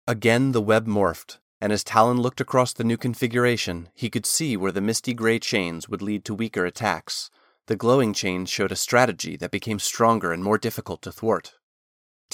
Again 0.07 0.53
the 0.53 0.61
web 0.61 0.87
morphed, 0.87 1.39
and 1.61 1.73
as 1.73 1.83
Talon 1.83 2.21
looked 2.21 2.41
across 2.41 2.73
the 2.73 2.85
new 2.85 2.97
configuration, 2.97 3.89
he 3.95 4.11
could 4.11 4.27
see 4.27 4.57
where 4.57 4.71
the 4.71 4.81
misty 4.81 5.15
gray 5.15 5.39
chains 5.39 5.89
would 5.89 6.03
lead 6.03 6.25
to 6.27 6.35
weaker 6.35 6.65
attacks. 6.67 7.31
The 7.67 7.77
glowing 7.77 8.13
chains 8.13 8.51
showed 8.51 8.71
a 8.71 8.77
strategy 8.77 9.37
that 9.39 9.51
became 9.51 9.79
stronger 9.79 10.31
and 10.31 10.45
more 10.45 10.59
difficult 10.59 11.01
to 11.03 11.13
thwart. 11.13 11.55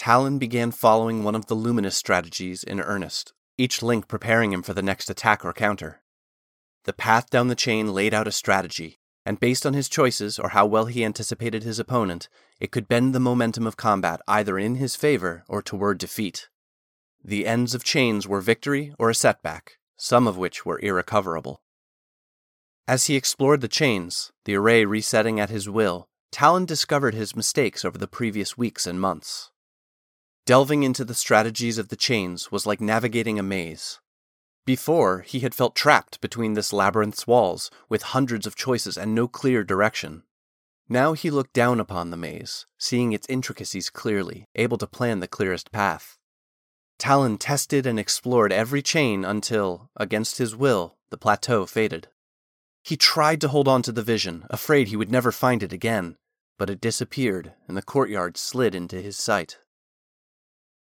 Talon 0.00 0.38
began 0.38 0.70
following 0.70 1.24
one 1.24 1.34
of 1.34 1.44
the 1.44 1.54
luminous 1.54 1.94
strategies 1.94 2.64
in 2.64 2.80
earnest, 2.80 3.34
each 3.58 3.82
link 3.82 4.08
preparing 4.08 4.50
him 4.50 4.62
for 4.62 4.72
the 4.72 4.80
next 4.80 5.10
attack 5.10 5.44
or 5.44 5.52
counter. 5.52 6.00
The 6.84 6.94
path 6.94 7.28
down 7.28 7.48
the 7.48 7.54
chain 7.54 7.92
laid 7.92 8.14
out 8.14 8.26
a 8.26 8.32
strategy, 8.32 8.98
and 9.26 9.38
based 9.38 9.66
on 9.66 9.74
his 9.74 9.90
choices 9.90 10.38
or 10.38 10.48
how 10.48 10.64
well 10.64 10.86
he 10.86 11.04
anticipated 11.04 11.64
his 11.64 11.78
opponent, 11.78 12.30
it 12.58 12.70
could 12.70 12.88
bend 12.88 13.14
the 13.14 13.20
momentum 13.20 13.66
of 13.66 13.76
combat 13.76 14.22
either 14.26 14.58
in 14.58 14.76
his 14.76 14.96
favor 14.96 15.44
or 15.48 15.60
toward 15.60 15.98
defeat. 15.98 16.48
The 17.22 17.46
ends 17.46 17.74
of 17.74 17.84
chains 17.84 18.26
were 18.26 18.40
victory 18.40 18.94
or 18.98 19.10
a 19.10 19.14
setback, 19.14 19.76
some 19.98 20.26
of 20.26 20.38
which 20.38 20.64
were 20.64 20.80
irrecoverable. 20.80 21.60
As 22.88 23.04
he 23.04 23.16
explored 23.16 23.60
the 23.60 23.68
chains, 23.68 24.32
the 24.46 24.54
array 24.54 24.86
resetting 24.86 25.38
at 25.38 25.50
his 25.50 25.68
will, 25.68 26.08
Talon 26.32 26.64
discovered 26.64 27.12
his 27.12 27.36
mistakes 27.36 27.84
over 27.84 27.98
the 27.98 28.08
previous 28.08 28.56
weeks 28.56 28.86
and 28.86 28.98
months. 28.98 29.50
Delving 30.50 30.82
into 30.82 31.04
the 31.04 31.14
strategies 31.14 31.78
of 31.78 31.90
the 31.90 31.96
chains 31.96 32.50
was 32.50 32.66
like 32.66 32.80
navigating 32.80 33.38
a 33.38 33.42
maze. 33.56 34.00
Before, 34.66 35.20
he 35.20 35.38
had 35.38 35.54
felt 35.54 35.76
trapped 35.76 36.20
between 36.20 36.54
this 36.54 36.72
labyrinth's 36.72 37.24
walls, 37.24 37.70
with 37.88 38.02
hundreds 38.02 38.48
of 38.48 38.56
choices 38.56 38.98
and 38.98 39.14
no 39.14 39.28
clear 39.28 39.62
direction. 39.62 40.24
Now 40.88 41.12
he 41.12 41.30
looked 41.30 41.52
down 41.52 41.78
upon 41.78 42.10
the 42.10 42.16
maze, 42.16 42.66
seeing 42.80 43.12
its 43.12 43.28
intricacies 43.28 43.90
clearly, 43.90 44.48
able 44.56 44.76
to 44.78 44.88
plan 44.88 45.20
the 45.20 45.28
clearest 45.28 45.70
path. 45.70 46.18
Talon 46.98 47.38
tested 47.38 47.86
and 47.86 48.00
explored 48.00 48.52
every 48.52 48.82
chain 48.82 49.24
until, 49.24 49.88
against 49.94 50.38
his 50.38 50.56
will, 50.56 50.96
the 51.10 51.16
plateau 51.16 51.64
faded. 51.64 52.08
He 52.82 52.96
tried 52.96 53.40
to 53.42 53.48
hold 53.50 53.68
on 53.68 53.82
to 53.82 53.92
the 53.92 54.02
vision, 54.02 54.46
afraid 54.50 54.88
he 54.88 54.96
would 54.96 55.12
never 55.12 55.30
find 55.30 55.62
it 55.62 55.72
again, 55.72 56.16
but 56.58 56.68
it 56.68 56.80
disappeared 56.80 57.52
and 57.68 57.76
the 57.76 57.82
courtyard 57.82 58.36
slid 58.36 58.74
into 58.74 59.00
his 59.00 59.16
sight. 59.16 59.58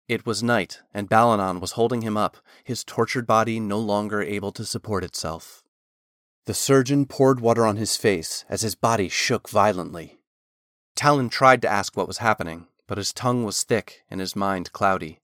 It 0.07 0.25
was 0.25 0.43
night, 0.43 0.81
and 0.93 1.09
Balanon 1.09 1.59
was 1.59 1.71
holding 1.71 2.01
him 2.01 2.15
up, 2.15 2.37
his 2.63 2.83
tortured 2.83 3.25
body 3.25 3.59
no 3.59 3.79
longer 3.79 4.21
able 4.21 4.51
to 4.51 4.63
support 4.63 5.03
itself. 5.03 5.63
The 6.45 6.53
surgeon 6.53 7.07
poured 7.07 7.39
water 7.39 7.65
on 7.65 7.77
his 7.77 7.97
face 7.97 8.45
as 8.47 8.61
his 8.61 8.75
body 8.75 9.09
shook 9.09 9.49
violently. 9.49 10.19
Talon 10.95 11.29
tried 11.29 11.61
to 11.63 11.67
ask 11.67 11.97
what 11.97 12.07
was 12.07 12.19
happening, 12.19 12.67
but 12.87 12.99
his 12.99 13.11
tongue 13.11 13.43
was 13.43 13.63
thick 13.63 14.03
and 14.09 14.19
his 14.19 14.35
mind 14.35 14.71
cloudy. 14.71 15.21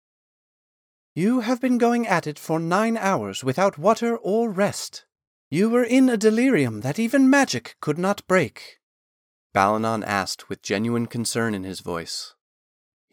You 1.13 1.41
have 1.41 1.61
been 1.61 1.77
going 1.77 2.07
at 2.07 2.25
it 2.25 2.39
for 2.39 2.59
nine 2.59 2.97
hours 2.97 3.43
without 3.43 3.77
water 3.77 4.17
or 4.17 4.49
rest. 4.49 5.05
You 5.49 5.69
were 5.69 5.83
in 5.83 6.09
a 6.09 6.17
delirium 6.17 6.81
that 6.81 6.97
even 6.97 7.29
magic 7.29 7.75
could 7.81 7.99
not 7.99 8.25
break. 8.27 8.79
Balanon 9.53 10.03
asked 10.05 10.49
with 10.49 10.63
genuine 10.63 11.05
concern 11.05 11.53
in 11.53 11.65
his 11.65 11.81
voice. 11.81 12.33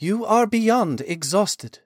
You 0.01 0.25
are 0.25 0.47
beyond 0.47 1.01
exhausted. 1.01 1.81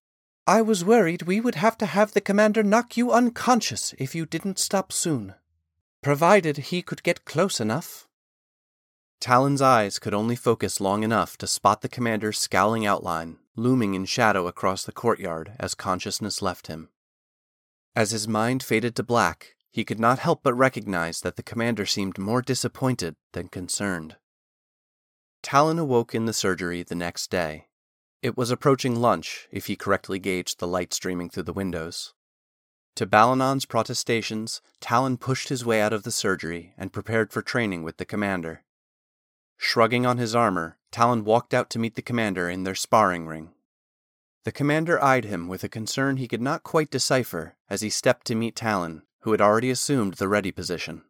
I 0.47 0.61
was 0.61 0.85
worried 0.85 1.23
we 1.23 1.41
would 1.41 1.55
have 1.55 1.79
to 1.79 1.87
have 1.87 2.13
the 2.13 2.21
commander 2.21 2.63
knock 2.63 2.95
you 2.95 3.11
unconscious 3.11 3.95
if 3.97 4.15
you 4.15 4.27
didn't 4.27 4.59
stop 4.59 4.93
soon. 4.93 5.35
Provided 6.03 6.59
he 6.59 6.83
could 6.83 7.03
get 7.03 7.25
close 7.25 7.59
enough. 7.59 8.07
Talon's 9.19 9.63
eyes 9.63 9.99
could 9.99 10.13
only 10.13 10.37
focus 10.37 10.79
long 10.79 11.03
enough 11.05 11.39
to 11.39 11.47
spot 11.47 11.81
the 11.81 11.89
commander's 11.89 12.37
scowling 12.39 12.85
outline, 12.85 13.39
looming 13.57 13.95
in 13.95 14.05
shadow 14.05 14.47
across 14.47 14.85
the 14.85 14.93
courtyard 14.93 15.55
as 15.59 15.75
consciousness 15.75 16.43
left 16.43 16.67
him. 16.67 16.91
As 17.97 18.11
his 18.11 18.29
mind 18.29 18.63
faded 18.63 18.95
to 18.97 19.03
black, 19.03 19.55
he 19.71 19.85
could 19.85 20.01
not 20.01 20.19
help 20.19 20.43
but 20.43 20.53
recognize 20.53 21.23
that 21.23 21.37
the 21.37 21.43
commander 21.43 21.87
seemed 21.87 22.19
more 22.19 22.43
disappointed 22.43 23.15
than 23.33 23.49
concerned. 23.49 24.17
Talon 25.43 25.79
awoke 25.79 26.15
in 26.15 26.27
the 26.27 26.35
surgery 26.35 26.83
the 26.83 26.95
next 26.95 27.31
day. 27.31 27.69
It 28.23 28.37
was 28.37 28.53
approaching 28.53 29.01
lunch, 29.01 29.49
if 29.51 29.67
he 29.67 29.75
correctly 29.75 30.21
gauged 30.21 30.61
the 30.61 30.69
light 30.69 30.95
streaming 30.95 31.29
through 31.29 31.43
the 31.43 31.53
windows. 31.53 32.15
To 32.95 33.05
Balanon's 33.05 33.65
protestations, 33.65 34.61
Talon 34.81 35.17
pushed 35.17 35.49
his 35.49 35.65
way 35.65 35.81
out 35.81 35.93
of 35.93 36.05
the 36.05 36.13
surgery 36.13 36.73
and 36.79 36.93
prepared 36.93 37.33
for 37.33 37.43
training 37.43 37.83
with 37.83 37.97
the 37.97 38.05
commander. 38.05 38.63
Shrugging 39.57 40.07
on 40.07 40.19
his 40.19 40.37
armor, 40.37 40.79
Talon 40.93 41.25
walked 41.25 41.53
out 41.53 41.69
to 41.71 41.81
meet 41.81 41.97
the 41.97 42.03
commander 42.03 42.49
in 42.49 42.63
their 42.63 42.77
sparring 42.77 43.27
ring. 43.27 43.51
The 44.45 44.53
commander 44.53 45.03
eyed 45.03 45.25
him 45.25 45.49
with 45.49 45.65
a 45.65 45.69
concern 45.69 46.17
he 46.17 46.29
could 46.29 46.43
not 46.43 46.63
quite 46.63 46.91
decipher 46.91 47.57
as 47.69 47.81
he 47.81 47.91
stepped 47.91 48.27
to 48.29 48.37
meet 48.37 48.55
Talon, 48.55 49.03
who 49.21 49.33
had 49.33 49.41
already 49.41 49.71
assumed 49.71 50.15
the 50.15 50.29
ready 50.29 50.53
position. 50.53 51.03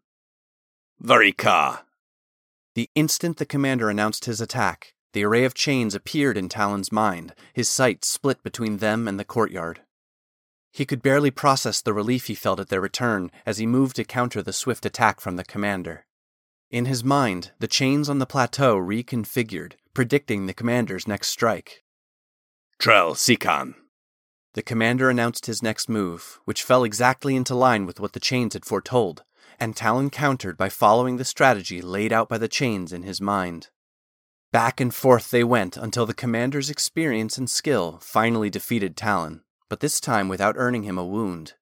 Varika! 1.02 1.80
The 2.74 2.88
instant 2.94 3.36
the 3.36 3.44
commander 3.44 3.90
announced 3.90 4.24
his 4.24 4.40
attack, 4.40 4.94
the 5.12 5.24
array 5.24 5.44
of 5.44 5.54
chains 5.54 5.94
appeared 5.94 6.36
in 6.36 6.48
Talon's 6.48 6.92
mind, 6.92 7.34
his 7.52 7.68
sight 7.68 8.04
split 8.04 8.42
between 8.42 8.78
them 8.78 9.06
and 9.06 9.18
the 9.18 9.24
courtyard. 9.24 9.80
He 10.70 10.86
could 10.86 11.02
barely 11.02 11.30
process 11.30 11.82
the 11.82 11.92
relief 11.92 12.26
he 12.26 12.34
felt 12.34 12.58
at 12.58 12.68
their 12.68 12.80
return 12.80 13.30
as 13.44 13.58
he 13.58 13.66
moved 13.66 13.96
to 13.96 14.04
counter 14.04 14.42
the 14.42 14.54
swift 14.54 14.86
attack 14.86 15.20
from 15.20 15.36
the 15.36 15.44
commander. 15.44 16.06
In 16.70 16.86
his 16.86 17.04
mind, 17.04 17.52
the 17.58 17.68
chains 17.68 18.08
on 18.08 18.18
the 18.18 18.26
plateau 18.26 18.76
reconfigured, 18.76 19.74
predicting 19.92 20.46
the 20.46 20.54
commander's 20.54 21.06
next 21.06 21.28
strike. 21.28 21.84
Trell 22.78 23.14
Sikan. 23.14 23.74
The 24.54 24.62
commander 24.62 25.10
announced 25.10 25.44
his 25.44 25.62
next 25.62 25.90
move, 25.90 26.40
which 26.46 26.62
fell 26.62 26.84
exactly 26.84 27.36
into 27.36 27.54
line 27.54 27.84
with 27.84 28.00
what 28.00 28.14
the 28.14 28.20
chains 28.20 28.54
had 28.54 28.64
foretold, 28.64 29.24
and 29.60 29.76
Talon 29.76 30.08
countered 30.08 30.56
by 30.56 30.70
following 30.70 31.18
the 31.18 31.24
strategy 31.24 31.82
laid 31.82 32.12
out 32.12 32.30
by 32.30 32.38
the 32.38 32.48
chains 32.48 32.92
in 32.92 33.02
his 33.02 33.20
mind. 33.20 33.68
Back 34.52 34.82
and 34.82 34.94
forth 34.94 35.30
they 35.30 35.42
went 35.42 35.78
until 35.78 36.04
the 36.04 36.12
commander's 36.12 36.68
experience 36.68 37.38
and 37.38 37.48
skill 37.48 37.98
finally 38.02 38.50
defeated 38.50 38.98
Talon, 38.98 39.42
but 39.70 39.80
this 39.80 39.98
time 39.98 40.28
without 40.28 40.56
earning 40.58 40.82
him 40.82 40.98
a 40.98 41.06
wound. 41.06 41.54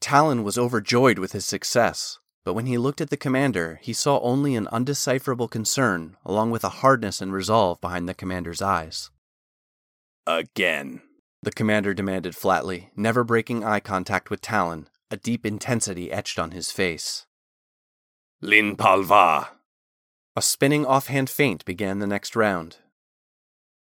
Talon 0.00 0.44
was 0.44 0.56
overjoyed 0.56 1.18
with 1.18 1.32
his 1.32 1.44
success, 1.44 2.20
but 2.44 2.54
when 2.54 2.66
he 2.66 2.78
looked 2.78 3.00
at 3.00 3.10
the 3.10 3.16
commander, 3.16 3.80
he 3.82 3.92
saw 3.92 4.20
only 4.20 4.54
an 4.54 4.68
undecipherable 4.68 5.48
concern, 5.48 6.16
along 6.24 6.52
with 6.52 6.62
a 6.62 6.78
hardness 6.78 7.20
and 7.20 7.32
resolve 7.32 7.80
behind 7.80 8.08
the 8.08 8.14
commander's 8.14 8.62
eyes. 8.62 9.10
Again, 10.28 11.02
the 11.42 11.50
commander 11.50 11.92
demanded 11.92 12.36
flatly, 12.36 12.90
never 12.94 13.24
breaking 13.24 13.64
eye 13.64 13.80
contact 13.80 14.30
with 14.30 14.40
Talon, 14.40 14.88
a 15.10 15.16
deep 15.16 15.44
intensity 15.44 16.12
etched 16.12 16.38
on 16.38 16.52
his 16.52 16.70
face. 16.70 17.26
Lin 18.40 18.76
Palva, 18.76 19.48
a 20.36 20.42
spinning 20.42 20.84
offhand 20.84 21.30
feint 21.30 21.64
began 21.64 21.98
the 21.98 22.06
next 22.06 22.36
round. 22.36 22.76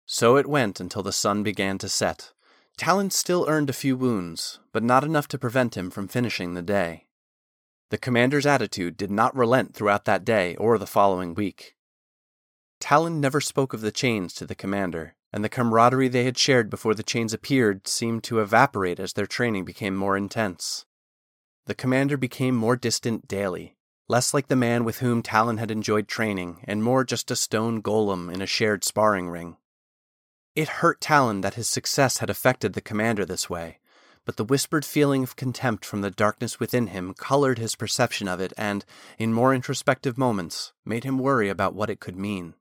So 0.06 0.36
it 0.36 0.46
went 0.46 0.80
until 0.80 1.02
the 1.02 1.12
sun 1.12 1.42
began 1.42 1.76
to 1.78 1.90
set. 1.90 2.32
Talon 2.78 3.10
still 3.10 3.44
earned 3.46 3.68
a 3.68 3.74
few 3.74 3.98
wounds, 3.98 4.58
but 4.72 4.82
not 4.82 5.04
enough 5.04 5.28
to 5.28 5.38
prevent 5.38 5.76
him 5.76 5.90
from 5.90 6.08
finishing 6.08 6.54
the 6.54 6.62
day. 6.62 7.04
The 7.90 7.98
commander's 7.98 8.46
attitude 8.46 8.96
did 8.96 9.10
not 9.10 9.36
relent 9.36 9.74
throughout 9.74 10.06
that 10.06 10.24
day 10.24 10.56
or 10.56 10.78
the 10.78 10.86
following 10.86 11.34
week. 11.34 11.74
Talon 12.80 13.20
never 13.20 13.42
spoke 13.42 13.74
of 13.74 13.82
the 13.82 13.92
chains 13.92 14.32
to 14.34 14.46
the 14.46 14.54
commander, 14.54 15.16
and 15.32 15.44
the 15.44 15.48
camaraderie 15.50 16.08
they 16.08 16.24
had 16.24 16.38
shared 16.38 16.70
before 16.70 16.94
the 16.94 17.02
chains 17.02 17.34
appeared 17.34 17.86
seemed 17.86 18.24
to 18.24 18.40
evaporate 18.40 19.00
as 19.00 19.12
their 19.12 19.26
training 19.26 19.66
became 19.66 19.94
more 19.94 20.16
intense. 20.16 20.86
The 21.66 21.74
commander 21.74 22.16
became 22.16 22.54
more 22.54 22.76
distant 22.76 23.28
daily, 23.28 23.76
less 24.08 24.32
like 24.32 24.48
the 24.48 24.56
man 24.56 24.84
with 24.84 24.98
whom 24.98 25.22
Talon 25.22 25.58
had 25.58 25.70
enjoyed 25.70 26.08
training, 26.08 26.64
and 26.64 26.82
more 26.82 27.04
just 27.04 27.30
a 27.30 27.36
stone 27.36 27.82
golem 27.82 28.32
in 28.32 28.40
a 28.40 28.46
shared 28.46 28.82
sparring 28.82 29.28
ring. 29.28 29.56
It 30.56 30.68
hurt 30.80 31.00
Talon 31.00 31.42
that 31.42 31.54
his 31.54 31.68
success 31.68 32.18
had 32.18 32.30
affected 32.30 32.72
the 32.72 32.80
commander 32.80 33.24
this 33.24 33.48
way, 33.50 33.78
but 34.24 34.36
the 34.36 34.44
whispered 34.44 34.84
feeling 34.84 35.22
of 35.22 35.36
contempt 35.36 35.84
from 35.84 36.00
the 36.00 36.10
darkness 36.10 36.58
within 36.58 36.88
him 36.88 37.14
colored 37.14 37.58
his 37.58 37.76
perception 37.76 38.28
of 38.28 38.40
it 38.40 38.52
and, 38.56 38.84
in 39.18 39.32
more 39.32 39.54
introspective 39.54 40.18
moments, 40.18 40.72
made 40.84 41.04
him 41.04 41.18
worry 41.18 41.48
about 41.48 41.74
what 41.74 41.90
it 41.90 42.00
could 42.00 42.16
mean. 42.16 42.54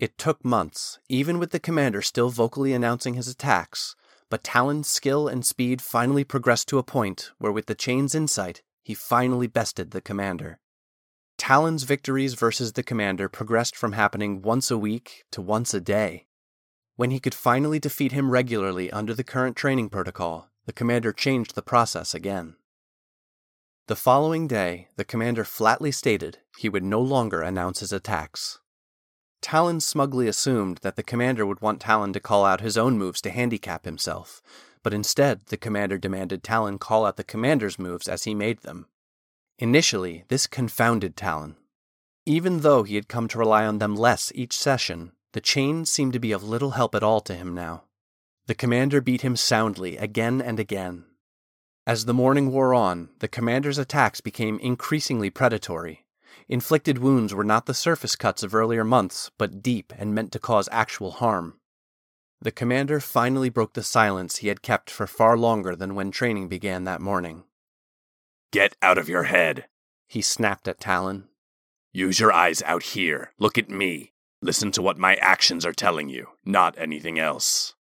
It 0.00 0.18
took 0.18 0.44
months, 0.44 0.98
even 1.08 1.38
with 1.38 1.50
the 1.50 1.60
commander 1.60 2.02
still 2.02 2.30
vocally 2.30 2.72
announcing 2.72 3.14
his 3.14 3.28
attacks, 3.28 3.94
but 4.28 4.42
Talon's 4.42 4.88
skill 4.88 5.28
and 5.28 5.46
speed 5.46 5.80
finally 5.80 6.24
progressed 6.24 6.68
to 6.68 6.78
a 6.78 6.82
point 6.82 7.30
where, 7.38 7.52
with 7.52 7.66
the 7.66 7.74
chain's 7.74 8.14
insight, 8.14 8.62
he 8.84 8.94
finally 8.94 9.48
bested 9.48 9.90
the 9.90 10.00
commander. 10.00 10.60
Talon's 11.36 11.82
victories 11.82 12.34
versus 12.34 12.74
the 12.74 12.82
commander 12.84 13.28
progressed 13.28 13.74
from 13.74 13.92
happening 13.92 14.42
once 14.42 14.70
a 14.70 14.78
week 14.78 15.24
to 15.32 15.42
once 15.42 15.74
a 15.74 15.80
day. 15.80 16.26
When 16.94 17.10
he 17.10 17.18
could 17.18 17.34
finally 17.34 17.80
defeat 17.80 18.12
him 18.12 18.30
regularly 18.30 18.92
under 18.92 19.14
the 19.14 19.24
current 19.24 19.56
training 19.56 19.88
protocol, 19.88 20.50
the 20.66 20.72
commander 20.72 21.12
changed 21.12 21.54
the 21.54 21.62
process 21.62 22.14
again. 22.14 22.54
The 23.88 23.96
following 23.96 24.46
day, 24.46 24.88
the 24.96 25.04
commander 25.04 25.44
flatly 25.44 25.90
stated 25.90 26.38
he 26.56 26.68
would 26.68 26.84
no 26.84 27.00
longer 27.00 27.42
announce 27.42 27.80
his 27.80 27.92
attacks. 27.92 28.60
Talon 29.42 29.80
smugly 29.80 30.28
assumed 30.28 30.78
that 30.78 30.96
the 30.96 31.02
commander 31.02 31.44
would 31.44 31.60
want 31.60 31.80
Talon 31.80 32.12
to 32.14 32.20
call 32.20 32.46
out 32.46 32.62
his 32.62 32.78
own 32.78 32.96
moves 32.96 33.20
to 33.22 33.30
handicap 33.30 33.84
himself, 33.84 34.40
but 34.84 34.94
instead 34.94 35.40
the 35.46 35.56
commander 35.56 35.98
demanded 35.98 36.44
Talon 36.44 36.78
call 36.78 37.04
out 37.04 37.16
the 37.16 37.24
commander's 37.24 37.78
moves 37.78 38.06
as 38.06 38.22
he 38.22 38.34
made 38.34 38.60
them. 38.60 38.86
Initially, 39.58 40.24
this 40.28 40.46
confounded 40.46 41.16
Talon. 41.16 41.56
Even 42.26 42.60
though 42.60 42.84
he 42.84 42.94
had 42.94 43.08
come 43.08 43.26
to 43.28 43.38
rely 43.38 43.66
on 43.66 43.78
them 43.78 43.96
less 43.96 44.30
each 44.34 44.56
session, 44.56 45.12
the 45.32 45.40
chains 45.40 45.90
seemed 45.90 46.12
to 46.12 46.20
be 46.20 46.30
of 46.30 46.44
little 46.44 46.72
help 46.72 46.94
at 46.94 47.02
all 47.02 47.20
to 47.22 47.34
him 47.34 47.54
now. 47.54 47.84
The 48.46 48.54
commander 48.54 49.00
beat 49.00 49.22
him 49.22 49.36
soundly 49.36 49.96
again 49.96 50.40
and 50.42 50.60
again. 50.60 51.06
As 51.86 52.04
the 52.04 52.14
morning 52.14 52.52
wore 52.52 52.74
on, 52.74 53.08
the 53.18 53.28
commander's 53.28 53.78
attacks 53.78 54.20
became 54.20 54.58
increasingly 54.58 55.30
predatory. 55.30 56.04
Inflicted 56.48 56.98
wounds 56.98 57.32
were 57.32 57.44
not 57.44 57.64
the 57.66 57.74
surface 57.74 58.16
cuts 58.16 58.42
of 58.42 58.54
earlier 58.54 58.84
months, 58.84 59.30
but 59.38 59.62
deep 59.62 59.94
and 59.96 60.14
meant 60.14 60.30
to 60.32 60.38
cause 60.38 60.68
actual 60.70 61.12
harm. 61.12 61.58
The 62.44 62.52
commander 62.52 63.00
finally 63.00 63.48
broke 63.48 63.72
the 63.72 63.82
silence 63.82 64.36
he 64.36 64.48
had 64.48 64.60
kept 64.60 64.90
for 64.90 65.06
far 65.06 65.34
longer 65.38 65.74
than 65.74 65.94
when 65.94 66.10
training 66.10 66.48
began 66.48 66.84
that 66.84 67.00
morning. 67.00 67.44
Get 68.52 68.76
out 68.82 68.98
of 68.98 69.08
your 69.08 69.22
head, 69.22 69.64
he 70.08 70.20
snapped 70.20 70.68
at 70.68 70.78
Talon. 70.78 71.28
Use 71.90 72.20
your 72.20 72.34
eyes 72.34 72.60
out 72.66 72.82
here. 72.82 73.32
Look 73.38 73.56
at 73.56 73.70
me. 73.70 74.12
Listen 74.42 74.70
to 74.72 74.82
what 74.82 74.98
my 74.98 75.14
actions 75.14 75.64
are 75.64 75.72
telling 75.72 76.10
you, 76.10 76.28
not 76.44 76.74
anything 76.76 77.18
else. 77.18 77.76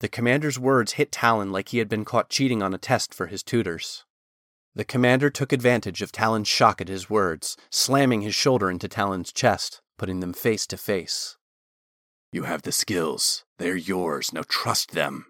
The 0.00 0.08
commander's 0.08 0.58
words 0.58 0.94
hit 0.94 1.12
Talon 1.12 1.52
like 1.52 1.68
he 1.68 1.78
had 1.78 1.88
been 1.88 2.04
caught 2.04 2.30
cheating 2.30 2.64
on 2.64 2.74
a 2.74 2.78
test 2.78 3.14
for 3.14 3.28
his 3.28 3.44
tutors. 3.44 4.04
The 4.74 4.84
commander 4.84 5.30
took 5.30 5.52
advantage 5.52 6.02
of 6.02 6.10
Talon's 6.10 6.48
shock 6.48 6.80
at 6.80 6.88
his 6.88 7.08
words, 7.08 7.56
slamming 7.70 8.22
his 8.22 8.34
shoulder 8.34 8.72
into 8.72 8.88
Talon's 8.88 9.30
chest, 9.30 9.82
putting 9.96 10.18
them 10.18 10.32
face 10.32 10.66
to 10.66 10.76
face. 10.76 11.37
You 12.30 12.42
have 12.44 12.62
the 12.62 12.72
skills. 12.72 13.44
They're 13.58 13.76
yours. 13.76 14.32
Now 14.32 14.42
trust 14.46 14.92
them. 14.92 15.26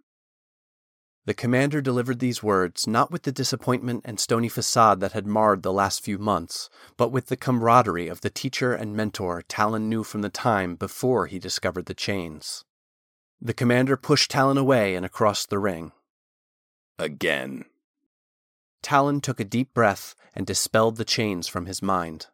The 1.26 1.34
commander 1.34 1.82
delivered 1.82 2.20
these 2.20 2.42
words 2.42 2.86
not 2.86 3.10
with 3.10 3.24
the 3.24 3.32
disappointment 3.32 4.00
and 4.06 4.18
stony 4.18 4.48
facade 4.48 5.00
that 5.00 5.12
had 5.12 5.26
marred 5.26 5.62
the 5.62 5.72
last 5.72 6.02
few 6.02 6.16
months, 6.16 6.70
but 6.96 7.12
with 7.12 7.26
the 7.26 7.36
camaraderie 7.36 8.08
of 8.08 8.22
the 8.22 8.30
teacher 8.30 8.72
and 8.72 8.96
mentor 8.96 9.42
Talon 9.42 9.90
knew 9.90 10.02
from 10.02 10.22
the 10.22 10.30
time 10.30 10.74
before 10.74 11.26
he 11.26 11.38
discovered 11.38 11.84
the 11.84 11.92
chains. 11.94 12.64
The 13.40 13.52
commander 13.52 13.96
pushed 13.96 14.30
Talon 14.30 14.56
away 14.56 14.94
and 14.94 15.04
across 15.04 15.44
the 15.44 15.58
ring. 15.58 15.92
Again. 16.98 17.66
Talon 18.82 19.20
took 19.20 19.38
a 19.38 19.44
deep 19.44 19.74
breath 19.74 20.14
and 20.34 20.46
dispelled 20.46 20.96
the 20.96 21.04
chains 21.04 21.46
from 21.46 21.66
his 21.66 21.82
mind. 21.82 22.28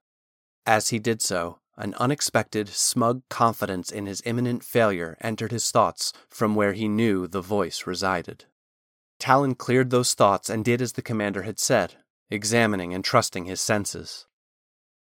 As 0.64 0.90
he 0.90 0.98
did 0.98 1.20
so, 1.20 1.58
an 1.76 1.94
unexpected, 1.94 2.68
smug 2.68 3.22
confidence 3.28 3.90
in 3.90 4.06
his 4.06 4.22
imminent 4.24 4.62
failure 4.62 5.16
entered 5.20 5.50
his 5.50 5.70
thoughts 5.70 6.12
from 6.28 6.54
where 6.54 6.72
he 6.72 6.88
knew 6.88 7.26
the 7.26 7.40
voice 7.40 7.86
resided. 7.86 8.44
Talon 9.18 9.54
cleared 9.54 9.90
those 9.90 10.14
thoughts 10.14 10.48
and 10.50 10.64
did 10.64 10.82
as 10.82 10.92
the 10.92 11.02
commander 11.02 11.42
had 11.42 11.58
said, 11.58 11.94
examining 12.30 12.94
and 12.94 13.04
trusting 13.04 13.44
his 13.44 13.60
senses. 13.60 14.26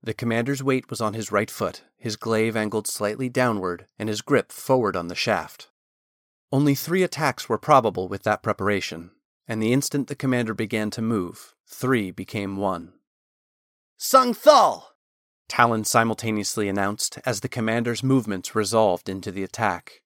The 0.02 0.14
commander's 0.14 0.62
weight 0.62 0.90
was 0.90 1.00
on 1.00 1.14
his 1.14 1.32
right 1.32 1.50
foot, 1.50 1.84
his 1.98 2.18
glaive 2.18 2.58
angled 2.58 2.88
slightly 2.88 3.30
downward, 3.30 3.88
and 3.98 4.10
his 4.10 4.22
grip 4.22 4.52
forward 4.52 4.96
on 4.96 5.08
the 5.08 5.16
shaft. 5.16 5.70
Only 6.52 6.76
three 6.76 7.04
attacks 7.04 7.48
were 7.48 7.58
probable 7.58 8.08
with 8.08 8.24
that 8.24 8.44
preparation, 8.44 9.12
and 9.48 9.62
the 9.62 9.74
instant 9.74 10.08
the 10.08 10.16
commander 10.16 10.54
began 10.54 10.90
to 10.92 11.02
move, 11.02 11.56
three 11.66 12.12
became 12.12 12.58
one. 12.58 12.94
Sung 13.98 14.34
Thal! 14.34 14.93
Talon 15.56 15.84
simultaneously 15.84 16.68
announced 16.68 17.20
as 17.28 17.42
the 17.42 17.48
commander's 17.48 18.02
movements 18.02 18.56
resolved 18.56 19.08
into 19.08 19.32
the 19.32 19.44
attack. 19.44 20.02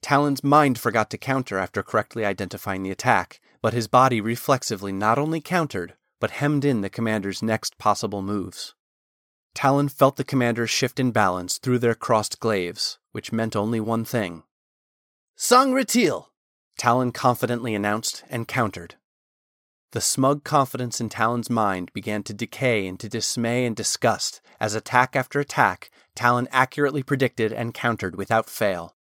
Talon's 0.00 0.44
mind 0.44 0.78
forgot 0.78 1.10
to 1.10 1.18
counter 1.18 1.58
after 1.58 1.82
correctly 1.82 2.24
identifying 2.24 2.84
the 2.84 2.92
attack, 2.92 3.40
but 3.60 3.72
his 3.72 3.88
body 3.88 4.20
reflexively 4.20 4.92
not 4.92 5.18
only 5.18 5.40
countered, 5.40 5.96
but 6.20 6.30
hemmed 6.30 6.64
in 6.64 6.82
the 6.82 6.88
commander's 6.88 7.42
next 7.42 7.78
possible 7.78 8.22
moves. 8.22 8.76
Talon 9.56 9.88
felt 9.88 10.14
the 10.14 10.22
commander 10.22 10.68
shift 10.68 11.00
in 11.00 11.10
balance 11.10 11.58
through 11.58 11.80
their 11.80 11.96
crossed 11.96 12.38
glaives, 12.38 13.00
which 13.10 13.32
meant 13.32 13.56
only 13.56 13.80
one 13.80 14.04
thing. 14.04 14.44
Sung 15.34 15.72
Retil! 15.72 16.26
Talon 16.78 17.10
confidently 17.10 17.74
announced 17.74 18.22
and 18.30 18.46
countered. 18.46 18.94
The 19.92 20.00
smug 20.00 20.42
confidence 20.42 21.02
in 21.02 21.10
Talon's 21.10 21.50
mind 21.50 21.92
began 21.92 22.22
to 22.22 22.32
decay 22.32 22.86
into 22.86 23.10
dismay 23.10 23.66
and 23.66 23.76
disgust 23.76 24.40
as 24.58 24.74
attack 24.74 25.14
after 25.14 25.38
attack, 25.38 25.90
Talon 26.14 26.48
accurately 26.50 27.02
predicted 27.02 27.52
and 27.52 27.74
countered 27.74 28.16
without 28.16 28.48
fail. 28.48 28.96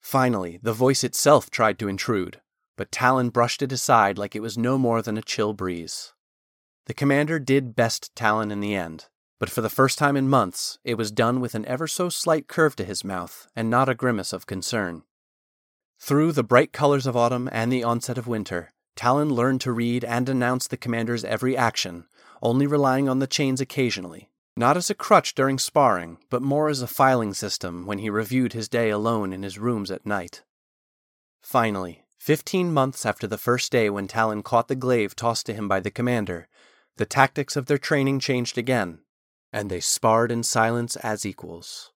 Finally, 0.00 0.60
the 0.62 0.72
voice 0.72 1.04
itself 1.04 1.50
tried 1.50 1.78
to 1.78 1.88
intrude, 1.88 2.40
but 2.76 2.90
Talon 2.90 3.28
brushed 3.28 3.60
it 3.60 3.70
aside 3.70 4.16
like 4.16 4.34
it 4.34 4.40
was 4.40 4.56
no 4.56 4.78
more 4.78 5.02
than 5.02 5.18
a 5.18 5.22
chill 5.22 5.52
breeze. 5.52 6.14
The 6.86 6.94
commander 6.94 7.38
did 7.38 7.76
best 7.76 8.14
Talon 8.16 8.50
in 8.50 8.60
the 8.60 8.74
end, 8.74 9.06
but 9.38 9.50
for 9.50 9.60
the 9.60 9.70
first 9.70 9.98
time 9.98 10.16
in 10.16 10.28
months, 10.28 10.78
it 10.84 10.96
was 10.96 11.10
done 11.10 11.40
with 11.40 11.54
an 11.54 11.66
ever 11.66 11.86
so 11.86 12.08
slight 12.08 12.48
curve 12.48 12.76
to 12.76 12.84
his 12.84 13.04
mouth 13.04 13.46
and 13.54 13.68
not 13.68 13.90
a 13.90 13.94
grimace 13.94 14.32
of 14.32 14.46
concern. 14.46 15.02
Through 15.98 16.32
the 16.32 16.42
bright 16.42 16.72
colors 16.72 17.06
of 17.06 17.16
autumn 17.16 17.48
and 17.52 17.70
the 17.70 17.84
onset 17.84 18.16
of 18.16 18.26
winter, 18.26 18.72
Talon 18.96 19.30
learned 19.30 19.60
to 19.62 19.72
read 19.72 20.04
and 20.04 20.28
announce 20.28 20.66
the 20.66 20.76
commander's 20.76 21.24
every 21.24 21.56
action, 21.56 22.06
only 22.42 22.66
relying 22.66 23.08
on 23.08 23.18
the 23.18 23.26
chains 23.26 23.60
occasionally, 23.60 24.30
not 24.56 24.76
as 24.76 24.88
a 24.88 24.94
crutch 24.94 25.34
during 25.34 25.58
sparring, 25.58 26.18
but 26.30 26.42
more 26.42 26.68
as 26.68 26.80
a 26.80 26.86
filing 26.86 27.34
system 27.34 27.86
when 27.86 27.98
he 27.98 28.08
reviewed 28.08 28.52
his 28.52 28.68
day 28.68 28.90
alone 28.90 29.32
in 29.32 29.42
his 29.42 29.58
rooms 29.58 29.90
at 29.90 30.06
night. 30.06 30.42
Finally, 31.42 32.04
fifteen 32.18 32.72
months 32.72 33.04
after 33.04 33.26
the 33.26 33.38
first 33.38 33.72
day 33.72 33.90
when 33.90 34.06
Talon 34.06 34.42
caught 34.42 34.68
the 34.68 34.76
glaive 34.76 35.16
tossed 35.16 35.46
to 35.46 35.54
him 35.54 35.68
by 35.68 35.80
the 35.80 35.90
commander, 35.90 36.48
the 36.96 37.06
tactics 37.06 37.56
of 37.56 37.66
their 37.66 37.78
training 37.78 38.20
changed 38.20 38.56
again, 38.56 39.00
and 39.52 39.70
they 39.70 39.80
sparred 39.80 40.30
in 40.30 40.42
silence 40.42 40.94
as 40.96 41.26
equals. 41.26 41.90